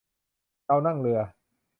[0.65, 1.19] เรานั่งเรือ